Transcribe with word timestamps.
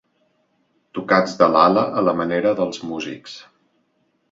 Tocats 0.99 1.35
de 1.43 1.51
l'ala 1.57 1.85
a 2.01 2.05
la 2.07 2.17
manera 2.23 2.55
dels 2.63 2.83
músics. 2.95 3.39